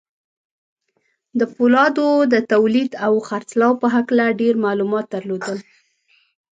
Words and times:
د 1.39 1.41
پولادو 1.55 2.09
د 2.33 2.35
توليد 2.51 2.91
او 3.05 3.13
خرڅلاو 3.27 3.79
په 3.81 3.87
هکله 3.95 4.25
ډېر 4.41 4.53
معلومات 4.65 5.05
درلودل. 5.13 5.57